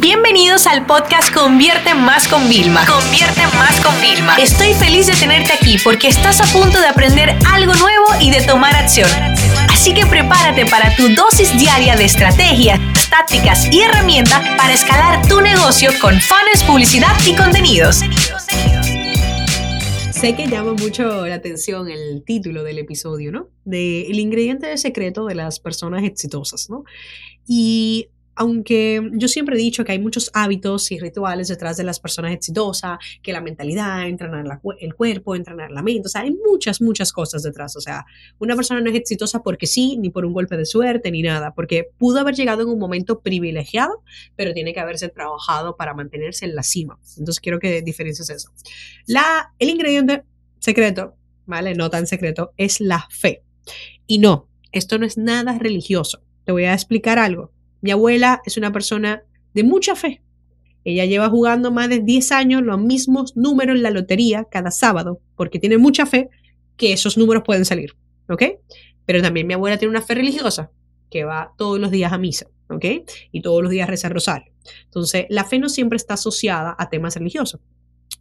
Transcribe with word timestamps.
Bienvenidos 0.00 0.68
al 0.68 0.86
podcast 0.86 1.34
Convierte 1.34 1.92
Más 1.92 2.28
con 2.28 2.48
Vilma. 2.48 2.86
Convierte 2.86 3.40
Más 3.56 3.80
con 3.80 4.00
Vilma. 4.00 4.36
Estoy 4.36 4.72
feliz 4.74 5.08
de 5.08 5.14
tenerte 5.14 5.52
aquí 5.52 5.76
porque 5.82 6.06
estás 6.06 6.40
a 6.40 6.44
punto 6.56 6.80
de 6.80 6.86
aprender 6.86 7.36
algo 7.50 7.74
nuevo 7.74 8.06
y 8.20 8.30
de 8.30 8.40
tomar 8.42 8.76
acción. 8.76 9.10
Así 9.68 9.92
que 9.94 10.06
prepárate 10.06 10.66
para 10.66 10.94
tu 10.94 11.08
dosis 11.16 11.58
diaria 11.58 11.96
de 11.96 12.04
estrategias, 12.04 12.78
tácticas 13.10 13.66
y 13.72 13.80
herramientas 13.80 14.40
para 14.56 14.72
escalar 14.72 15.26
tu 15.26 15.40
negocio 15.40 15.90
con 16.00 16.14
fans, 16.20 16.62
publicidad 16.64 17.16
y 17.26 17.34
contenidos. 17.34 17.98
Sé 20.12 20.36
que 20.36 20.46
llama 20.46 20.74
mucho 20.74 21.26
la 21.26 21.34
atención 21.34 21.90
el 21.90 22.22
título 22.24 22.62
del 22.62 22.78
episodio, 22.78 23.32
¿no? 23.32 23.48
De 23.64 24.02
el 24.02 24.20
ingrediente 24.20 24.76
secreto 24.78 25.26
de 25.26 25.34
las 25.34 25.58
personas 25.58 26.04
exitosas, 26.04 26.70
¿no? 26.70 26.84
Y 27.48 28.10
aunque 28.38 29.10
yo 29.14 29.26
siempre 29.26 29.56
he 29.56 29.58
dicho 29.58 29.84
que 29.84 29.92
hay 29.92 29.98
muchos 29.98 30.30
hábitos 30.32 30.92
y 30.92 30.98
rituales 30.98 31.48
detrás 31.48 31.76
de 31.76 31.82
las 31.82 31.98
personas 31.98 32.32
exitosas, 32.32 32.98
que 33.20 33.32
la 33.32 33.40
mentalidad, 33.40 34.06
entrenar 34.06 34.60
el 34.78 34.94
cuerpo, 34.94 35.34
entrenar 35.34 35.72
la 35.72 35.82
mente, 35.82 36.06
o 36.06 36.08
sea, 36.08 36.20
hay 36.20 36.30
muchas, 36.30 36.80
muchas 36.80 37.12
cosas 37.12 37.42
detrás. 37.42 37.76
O 37.76 37.80
sea, 37.80 38.06
una 38.38 38.54
persona 38.54 38.80
no 38.80 38.90
es 38.90 38.96
exitosa 38.96 39.42
porque 39.42 39.66
sí, 39.66 39.96
ni 39.96 40.10
por 40.10 40.24
un 40.24 40.32
golpe 40.32 40.56
de 40.56 40.66
suerte, 40.66 41.10
ni 41.10 41.22
nada, 41.22 41.52
porque 41.52 41.88
pudo 41.98 42.20
haber 42.20 42.36
llegado 42.36 42.62
en 42.62 42.68
un 42.68 42.78
momento 42.78 43.20
privilegiado, 43.20 44.04
pero 44.36 44.54
tiene 44.54 44.72
que 44.72 44.80
haberse 44.80 45.08
trabajado 45.08 45.76
para 45.76 45.92
mantenerse 45.92 46.44
en 46.44 46.54
la 46.54 46.62
cima. 46.62 46.98
Entonces 47.18 47.40
quiero 47.40 47.58
que 47.58 47.82
diferencies 47.82 48.30
eso. 48.30 48.50
La, 49.06 49.52
el 49.58 49.68
ingrediente 49.68 50.22
secreto, 50.60 51.16
¿vale? 51.44 51.74
No 51.74 51.90
tan 51.90 52.06
secreto, 52.06 52.52
es 52.56 52.80
la 52.80 53.08
fe. 53.10 53.42
Y 54.06 54.18
no, 54.18 54.48
esto 54.70 54.96
no 54.98 55.06
es 55.06 55.18
nada 55.18 55.58
religioso. 55.58 56.22
Te 56.44 56.52
voy 56.52 56.64
a 56.64 56.72
explicar 56.72 57.18
algo. 57.18 57.52
Mi 57.80 57.90
abuela 57.90 58.40
es 58.44 58.56
una 58.56 58.72
persona 58.72 59.22
de 59.54 59.64
mucha 59.64 59.94
fe. 59.94 60.22
Ella 60.84 61.04
lleva 61.04 61.28
jugando 61.28 61.70
más 61.70 61.88
de 61.88 62.00
10 62.00 62.32
años 62.32 62.62
los 62.62 62.80
mismos 62.80 63.36
números 63.36 63.76
en 63.76 63.82
la 63.82 63.90
lotería 63.90 64.44
cada 64.44 64.70
sábado, 64.70 65.20
porque 65.36 65.58
tiene 65.58 65.78
mucha 65.78 66.06
fe 66.06 66.30
que 66.76 66.92
esos 66.92 67.18
números 67.18 67.42
pueden 67.44 67.64
salir, 67.64 67.94
¿ok? 68.28 68.42
Pero 69.04 69.22
también 69.22 69.46
mi 69.46 69.54
abuela 69.54 69.78
tiene 69.78 69.90
una 69.90 70.02
fe 70.02 70.14
religiosa, 70.14 70.70
que 71.10 71.24
va 71.24 71.52
todos 71.56 71.78
los 71.78 71.90
días 71.90 72.12
a 72.12 72.18
misa, 72.18 72.46
¿ok? 72.68 72.84
Y 73.32 73.42
todos 73.42 73.62
los 73.62 73.70
días 73.70 73.88
a 73.88 73.90
rezar 73.90 74.12
rosario. 74.12 74.52
Entonces, 74.84 75.26
la 75.28 75.44
fe 75.44 75.58
no 75.58 75.68
siempre 75.68 75.96
está 75.96 76.14
asociada 76.14 76.74
a 76.78 76.88
temas 76.88 77.16
religiosos. 77.16 77.60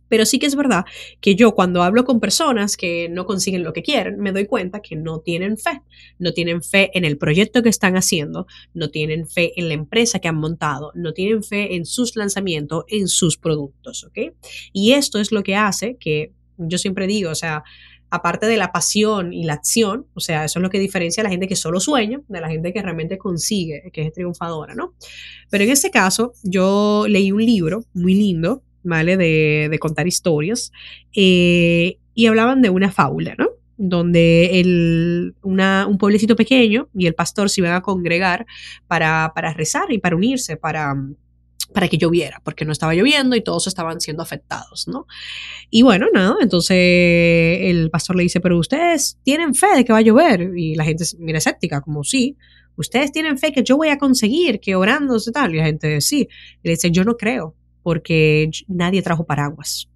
Pero 0.10 0.26
sí 0.26 0.40
que 0.40 0.46
es 0.46 0.56
verdad 0.56 0.86
que 1.22 1.36
yo 1.36 1.54
cuando 1.54 1.84
hablo 1.84 2.06
con 2.06 2.20
personas 2.20 2.78
que 2.78 3.10
no 3.10 3.26
consiguen 3.26 3.64
lo 3.64 3.74
que 3.74 3.84
quieren, 3.84 4.20
me 4.20 4.32
doy 4.32 4.46
cuenta 4.46 4.82
que 4.82 4.96
no 4.96 5.20
tienen 5.20 5.58
fe. 5.58 5.82
No 6.20 6.34
tienen 6.34 6.62
fe 6.62 6.92
en 6.94 7.06
el 7.06 7.18
proyecto 7.18 7.64
que 7.64 7.70
están 7.70 7.98
haciendo, 7.98 8.48
no 8.74 8.90
tienen 8.90 9.28
fe 9.28 9.54
en 9.60 9.68
la 9.68 9.74
empresa 9.74 10.20
que 10.20 10.28
han 10.28 10.38
montado, 10.38 10.92
no 10.96 11.14
tienen 11.14 11.44
fe 11.44 11.76
en 11.76 11.86
sus 11.86 12.16
lanzamientos, 12.16 12.86
en 12.88 13.08
sus 13.08 13.38
productos, 13.38 14.04
¿ok? 14.04 14.34
Y 14.74 14.94
esto 14.94 15.20
es 15.20 15.32
lo 15.32 15.44
que 15.44 15.56
hace 15.56 15.98
que 15.98 16.32
yo 16.58 16.78
siempre 16.78 17.08
digo, 17.08 17.30
o 17.30 17.36
sea, 17.36 17.64
aparte 18.10 18.48
de 18.48 18.58
la 18.58 18.72
pasión 18.72 19.34
y 19.34 19.44
la 19.44 19.54
acción, 19.54 20.08
o 20.14 20.20
sea, 20.20 20.46
eso 20.46 20.60
es 20.60 20.64
lo 20.64 20.70
que 20.70 20.80
diferencia 20.80 21.22
a 21.22 21.26
la 21.26 21.30
gente 21.30 21.48
que 21.48 21.56
solo 21.56 21.80
sueña 21.80 22.22
de 22.28 22.42
la 22.42 22.50
gente 22.50 22.74
que 22.74 22.82
realmente 22.82 23.18
consigue, 23.18 23.90
que 23.92 24.04
es 24.04 24.14
triunfadora, 24.14 24.76
¿no? 24.76 24.94
Pero 25.50 25.64
en 25.64 25.72
este 25.72 25.92
caso, 25.92 26.34
yo 26.44 27.06
leí 27.08 27.32
un 27.32 27.46
libro 27.46 27.84
muy 27.94 28.16
lindo 28.16 28.64
De, 28.88 29.78
contar 29.80 30.08
historias. 30.08 30.72
Eh, 31.16 32.00
y 32.14 32.26
hablaban 32.26 32.62
de 32.62 32.70
una 32.70 32.92
fábula, 32.92 33.36
¿no? 33.38 33.50
donde 33.78 34.60
el, 34.60 35.36
un 35.44 35.98
pueblecito 36.00 36.36
pequeño 36.36 36.90
y 36.96 37.06
el 37.06 37.14
pastor 37.14 37.50
se 37.50 37.62
iban 37.62 37.74
a 37.74 37.82
congregar 37.82 38.46
para, 38.88 39.32
rezar 39.56 39.92
y 39.92 40.00
para 40.00 40.16
unirse, 40.16 40.58
para, 40.58 40.96
para 41.74 41.88
que 41.88 41.98
lloviera, 41.98 42.42
porque 42.44 42.66
no 42.66 42.72
estaba 42.72 42.96
lloviendo 42.96 43.36
y 43.36 43.42
todos 43.42 43.68
estaban 43.68 44.02
siendo 44.02 44.24
afectados, 44.24 44.88
¿no? 44.88 45.06
Y 45.70 45.84
bueno, 45.84 46.08
nada, 46.12 46.38
entonces 46.42 46.76
el 46.76 47.90
pastor 47.92 48.16
le 48.16 48.24
dice, 48.24 48.40
pero 48.40 48.58
ustedes 48.58 49.20
tienen 49.24 49.54
fe 49.54 49.76
de 49.76 49.86
que 49.86 49.94
va 49.94 50.00
a 50.00 50.02
llover 50.02 50.58
y 50.58 50.76
la 50.76 50.84
gente 50.84 51.06
mira 51.20 51.38
escéptica, 51.38 51.82
como 51.82 52.04
sí, 52.04 52.36
ustedes 52.78 53.12
tienen 53.12 53.38
fe 53.38 53.52
que 53.52 53.64
yo 53.64 53.78
voy 53.78 53.90
a 53.90 53.98
conseguir, 53.98 54.60
que 54.60 54.76
orando 54.76 55.18
tal, 55.32 55.54
y 55.54 55.58
la 55.58 55.66
gente 55.66 56.02
sí, 56.02 56.28
y 56.64 56.68
le 56.68 56.72
dice, 56.72 56.90
yo 56.90 57.04
no 57.04 57.16
creo, 57.16 57.56
porque 57.88 58.52
nadie 58.68 59.02
trajo 59.02 59.26
paraguas. 59.26 59.88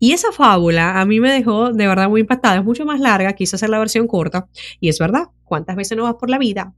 Y 0.00 0.14
esa 0.14 0.32
fábula 0.32 1.00
a 1.00 1.04
mí 1.04 1.20
me 1.20 1.30
dejó 1.30 1.72
de 1.72 1.86
verdad 1.86 2.08
muy 2.08 2.22
impactada. 2.22 2.56
Es 2.56 2.64
mucho 2.64 2.84
más 2.84 2.98
larga, 2.98 3.34
quise 3.34 3.54
hacer 3.54 3.70
la 3.70 3.78
versión 3.78 4.08
corta. 4.08 4.48
Y 4.80 4.88
es 4.88 4.98
verdad, 4.98 5.28
¿cuántas 5.44 5.76
veces 5.76 5.96
no 5.96 6.02
vas 6.02 6.16
por 6.16 6.28
la 6.28 6.38
vida? 6.38 6.74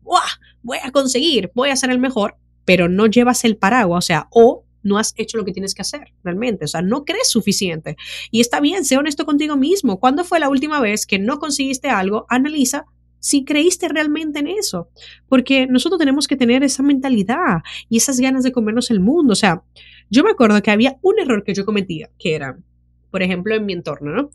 Voy 0.61 0.77
a 0.85 0.91
conseguir, 0.91 1.51
voy 1.55 1.71
a 1.71 1.77
ser 1.77 1.89
el 1.89 1.99
mejor, 1.99 2.37
pero 2.67 2.87
no 2.87 3.07
llevas 3.07 3.47
el 3.47 3.57
paraguas, 3.57 4.05
o 4.05 4.07
sea, 4.07 4.29
o 4.31 4.67
no 4.83 4.99
has 4.99 5.15
hecho 5.17 5.39
lo 5.39 5.47
que 5.47 5.53
tienes 5.53 5.75
que 5.75 5.81
hacer 5.81 6.13
realmente, 6.23 6.67
o 6.67 6.69
sea, 6.69 6.83
no 6.83 7.07
crees 7.07 7.31
suficiente. 7.31 7.97
Y 8.31 8.43
está 8.43 8.61
bien, 8.61 8.85
sé 8.85 8.99
honesto 8.99 9.25
contigo 9.25 9.57
mismo. 9.57 10.01
¿Cuándo 10.01 10.23
fue 10.23 10.39
la 10.39 10.51
última 10.51 10.81
vez 10.81 11.07
que 11.07 11.19
no 11.19 11.39
conseguiste 11.39 11.89
algo? 11.89 12.27
Analiza 12.29 12.85
si 13.21 13.45
creíste 13.45 13.87
realmente 13.89 14.41
en 14.41 14.49
eso, 14.49 14.89
porque 15.29 15.67
nosotros 15.67 15.99
tenemos 15.99 16.27
que 16.27 16.37
tener 16.37 16.63
esa 16.65 16.83
mentalidad 16.83 17.59
y 17.89 17.99
esas 17.99 18.19
ganas 18.19 18.43
de 18.43 18.51
comernos 18.51 18.91
el 18.91 19.01
mundo. 19.01 19.35
O 19.35 19.37
sea, 19.37 19.63
yo 20.11 20.25
me 20.25 20.31
acuerdo 20.31 20.61
que 20.63 20.71
había 20.71 20.99
un 21.03 21.19
error 21.19 21.45
que 21.45 21.55
yo 21.55 21.65
cometía, 21.65 22.11
que 22.19 22.35
era, 22.35 22.59
por 23.11 23.23
ejemplo, 23.23 23.55
en 23.55 23.65
mi 23.65 23.73
entorno, 23.73 24.13
¿no? 24.13 24.31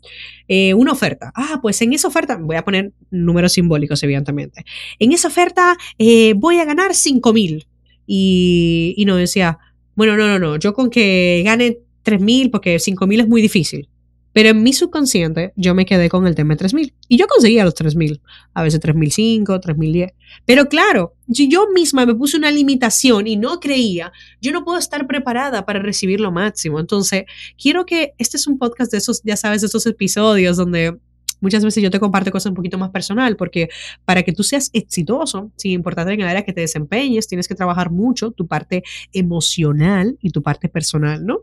Eh, 0.48 0.74
una 0.74 0.92
oferta. 0.92 1.32
Ah, 1.34 1.60
pues 1.62 1.80
en 1.82 1.92
esa 1.92 2.08
oferta, 2.08 2.36
voy 2.40 2.56
a 2.56 2.64
poner 2.64 2.92
números 3.10 3.52
simbólicos, 3.52 4.02
evidentemente. 4.02 4.64
En 4.98 5.12
esa 5.12 5.28
oferta 5.28 5.76
eh, 5.98 6.34
voy 6.34 6.58
a 6.58 6.64
ganar 6.64 6.94
5 6.94 7.32
mil. 7.32 7.66
Y, 8.06 8.94
y 8.96 9.04
no 9.04 9.16
decía, 9.16 9.58
bueno, 9.94 10.16
no, 10.16 10.28
no, 10.28 10.38
no, 10.38 10.56
yo 10.58 10.74
con 10.74 10.90
que 10.90 11.42
gane 11.44 11.78
3 12.02 12.20
mil, 12.20 12.50
porque 12.50 12.78
5 12.78 13.06
mil 13.06 13.20
es 13.20 13.28
muy 13.28 13.42
difícil. 13.42 13.88
Pero 14.36 14.50
en 14.50 14.62
mi 14.62 14.74
subconsciente 14.74 15.54
yo 15.56 15.74
me 15.74 15.86
quedé 15.86 16.10
con 16.10 16.26
el 16.26 16.34
tema 16.34 16.52
de 16.52 16.58
3000 16.58 16.92
y 17.08 17.16
yo 17.16 17.26
conseguía 17.26 17.64
los 17.64 17.72
3000, 17.72 18.20
a 18.52 18.62
veces 18.62 18.80
3005, 18.80 19.60
3010. 19.60 20.12
Pero 20.44 20.68
claro, 20.68 21.14
si 21.32 21.48
yo 21.48 21.68
misma 21.72 22.04
me 22.04 22.14
puse 22.14 22.36
una 22.36 22.50
limitación 22.50 23.28
y 23.28 23.36
no 23.36 23.60
creía, 23.60 24.12
yo 24.42 24.52
no 24.52 24.62
puedo 24.62 24.78
estar 24.78 25.06
preparada 25.06 25.64
para 25.64 25.78
recibir 25.78 26.20
lo 26.20 26.32
máximo. 26.32 26.78
Entonces, 26.78 27.24
quiero 27.56 27.86
que 27.86 28.12
este 28.18 28.36
es 28.36 28.46
un 28.46 28.58
podcast 28.58 28.92
de 28.92 28.98
esos, 28.98 29.22
ya 29.24 29.38
sabes, 29.38 29.62
de 29.62 29.68
esos 29.68 29.86
episodios 29.86 30.58
donde 30.58 30.98
muchas 31.40 31.64
veces 31.64 31.82
yo 31.82 31.90
te 31.90 31.98
comparto 31.98 32.30
cosas 32.30 32.50
un 32.50 32.56
poquito 32.56 32.76
más 32.76 32.90
personal, 32.90 33.38
porque 33.38 33.70
para 34.04 34.22
que 34.22 34.34
tú 34.34 34.42
seas 34.42 34.68
exitoso, 34.74 35.50
sin 35.56 35.72
importar 35.72 36.10
en 36.10 36.20
el 36.20 36.28
área 36.28 36.44
que 36.44 36.52
te 36.52 36.60
desempeñes, 36.60 37.26
tienes 37.26 37.48
que 37.48 37.54
trabajar 37.54 37.90
mucho 37.90 38.32
tu 38.32 38.46
parte 38.46 38.82
emocional 39.14 40.18
y 40.20 40.28
tu 40.28 40.42
parte 40.42 40.68
personal, 40.68 41.24
¿no? 41.24 41.38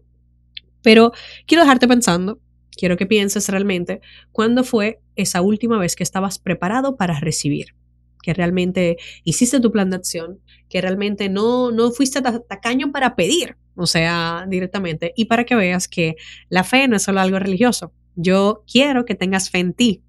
Pero 0.83 1.11
quiero 1.47 1.63
dejarte 1.63 1.87
pensando 1.87 2.37
quiero 2.75 2.97
que 2.97 3.05
pienses 3.05 3.49
realmente 3.49 4.01
cuándo 4.31 4.63
fue 4.63 4.99
esa 5.15 5.41
última 5.41 5.77
vez 5.77 5.95
que 5.95 6.03
estabas 6.03 6.39
preparado 6.39 6.95
para 6.95 7.19
recibir, 7.19 7.75
que 8.21 8.33
realmente 8.33 8.97
hiciste 9.23 9.59
tu 9.59 9.71
plan 9.71 9.89
de 9.89 9.97
acción, 9.97 10.39
que 10.69 10.81
realmente 10.81 11.29
no, 11.29 11.71
no 11.71 11.91
fuiste 11.91 12.21
tacaño 12.21 12.91
para 12.91 13.15
pedir, 13.15 13.57
o 13.75 13.85
sea, 13.85 14.45
directamente, 14.47 15.13
y 15.15 15.25
para 15.25 15.45
que 15.45 15.55
veas 15.55 15.87
que 15.87 16.15
la 16.49 16.63
fe 16.63 16.87
no 16.87 16.95
es 16.95 17.03
solo 17.03 17.19
algo 17.19 17.39
religioso. 17.39 17.93
Yo 18.15 18.63
quiero 18.71 19.05
que 19.05 19.15
tengas 19.15 19.49
fe 19.49 19.59
en 19.59 19.73
ti. 19.73 20.03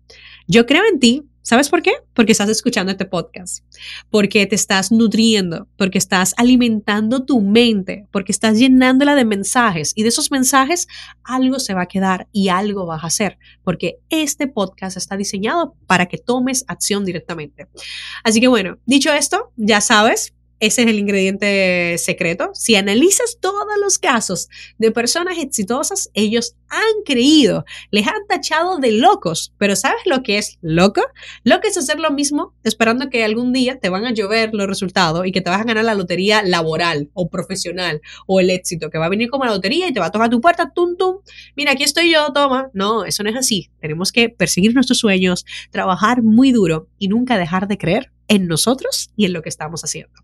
Yo 0.47 0.67
creo 0.67 0.83
en 0.91 1.01
ti 1.01 1.23
¿Sabes 1.47 1.69
por 1.69 1.83
qué? 1.83 1.93
Porque 2.15 2.33
estás 2.33 2.49
escuchando 2.49 2.91
este 2.91 3.05
podcast, 3.05 3.63
porque 4.09 4.47
te 4.47 4.55
estás 4.55 4.91
nutriendo, 4.91 5.69
porque 5.77 5.99
estás 5.99 6.33
alimentando 6.39 7.27
tu 7.27 7.43
mente, 7.43 8.07
porque 8.11 8.33
estás 8.33 8.59
llenándola 8.59 9.15
de 9.15 9.27
mensajes 9.27 9.93
y 9.95 10.05
de 10.05 10.09
esos 10.09 10.31
mensajes 10.31 10.89
algo 11.23 11.61
se 11.61 11.75
va 11.75 11.83
a 11.83 11.87
quedar 11.87 12.29
y 12.33 12.49
algo 12.49 12.87
vas 12.87 13.05
a 13.05 13.09
hacer, 13.09 13.39
porque 13.63 13.99
este 14.09 14.47
podcast 14.47 14.97
está 14.97 15.19
diseñado 15.19 15.77
para 15.87 16.07
que 16.07 16.17
tomes 16.17 16.65
acción 16.67 17.05
directamente. 17.05 17.69
Así 18.23 18.41
que 18.41 18.49
bueno, 18.49 18.79
dicho 18.87 19.13
esto, 19.13 19.53
ya 19.57 19.83
sabes, 19.83 20.33
ese 20.61 20.83
es 20.83 20.89
el 20.89 20.99
ingrediente 20.99 21.97
secreto. 21.99 22.51
Si 22.55 22.77
analizas 22.77 23.39
todos 23.41 23.67
los 23.83 23.99
casos 23.99 24.49
de 24.79 24.91
personas 24.91 25.39
exitosas, 25.39 26.11
ellos 26.15 26.55
han 26.69 27.03
creído, 27.05 27.65
les 27.91 28.07
han 28.07 28.27
tachado 28.29 28.79
de 28.79 28.93
locos. 28.93 29.53
Pero 29.59 29.77
¿sabes 29.77 30.03
lo 30.07 30.23
que 30.23 30.39
es 30.39 30.59
loco? 30.63 31.03
Lo 31.43 31.61
que 31.61 31.69
es 31.69 31.77
hacer 31.77 32.01
lo 32.01 32.11
mismo 32.11 32.55
esperando 32.65 33.11
que 33.11 33.25
algún 33.25 33.53
día 33.53 33.79
te 33.79 33.89
van 33.89 34.05
a 34.05 34.13
llover 34.13 34.51
los 34.55 34.67
resultados 34.67 35.27
y 35.27 35.33
que 35.33 35.41
te 35.41 35.51
vas 35.51 35.61
a 35.61 35.65
ganar 35.65 35.85
la 35.85 35.95
lotería 35.95 36.43
laboral 36.43 37.11
o 37.15 37.29
profesional 37.29 38.01
o 38.27 38.41
el 38.41 38.51
éxito, 38.51 38.91
que 38.91 38.99
va 38.99 39.07
a 39.07 39.11
venir 39.11 39.29
como 39.31 39.45
la 39.45 39.53
lotería 39.53 39.89
y 39.89 39.93
te 39.93 40.01
va 40.01 40.07
a 40.07 40.11
tocar 40.11 40.31
tu 40.31 40.41
puerta, 40.41 40.73
tum, 40.75 40.97
tum. 40.97 41.19
Mira, 41.57 41.73
aquí 41.73 41.83
estoy 41.83 42.13
yo, 42.13 42.33
toma. 42.33 42.71
No, 42.73 43.05
eso 43.05 43.23
no 43.23 43.31
es 43.31 43.37
así. 43.37 43.71
Tenemos 43.81 44.13
que 44.13 44.29
perseguir 44.29 44.75
nuestros 44.75 44.99
sueños, 44.99 45.45
trabajar 45.71 46.23
muy 46.23 46.53
duro 46.53 46.89
y 46.99 47.09
nunca 47.09 47.39
dejar 47.39 47.69
de 47.69 47.79
creer 47.79 48.13
en 48.29 48.47
nosotros 48.47 49.11
y 49.17 49.27
en 49.27 49.33
lo 49.33 49.43
que 49.43 49.49
estamos 49.49 49.85
haciendo. 49.85 50.24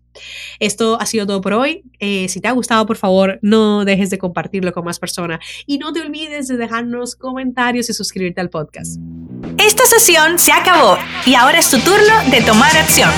Esto 0.59 0.99
ha 0.99 1.05
sido 1.05 1.25
todo 1.25 1.41
por 1.41 1.53
hoy. 1.53 1.83
Eh, 1.99 2.27
si 2.29 2.41
te 2.41 2.47
ha 2.47 2.51
gustado, 2.51 2.85
por 2.85 2.97
favor, 2.97 3.39
no 3.41 3.85
dejes 3.85 4.09
de 4.09 4.17
compartirlo 4.17 4.71
con 4.71 4.85
más 4.85 4.99
personas 4.99 5.39
y 5.65 5.77
no 5.77 5.93
te 5.93 6.01
olvides 6.01 6.47
de 6.47 6.57
dejarnos 6.57 7.15
comentarios 7.15 7.89
y 7.89 7.93
suscribirte 7.93 8.41
al 8.41 8.49
podcast. 8.49 8.99
Esta 9.57 9.85
sesión 9.85 10.39
se 10.39 10.51
acabó 10.51 10.97
y 11.25 11.35
ahora 11.35 11.59
es 11.59 11.69
tu 11.69 11.79
turno 11.79 12.29
de 12.29 12.41
tomar 12.41 12.75
acción. 12.77 13.09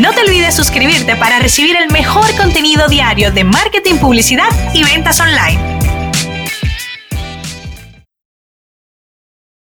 No 0.00 0.12
te 0.12 0.20
olvides 0.20 0.54
suscribirte 0.54 1.16
para 1.16 1.40
recibir 1.40 1.76
el 1.76 1.90
mejor 1.90 2.26
contenido 2.36 2.88
diario 2.88 3.32
de 3.32 3.44
marketing, 3.44 3.96
publicidad 3.96 4.48
y 4.74 4.84
ventas 4.84 5.20
online. 5.20 5.77